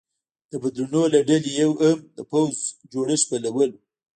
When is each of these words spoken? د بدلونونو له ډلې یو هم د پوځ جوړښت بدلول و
د 0.51 0.53
بدلونونو 0.63 1.07
له 1.13 1.19
ډلې 1.29 1.51
یو 1.63 1.71
هم 1.81 1.97
د 2.17 2.19
پوځ 2.31 2.53
جوړښت 2.91 3.25
بدلول 3.31 3.69
و 3.73 3.77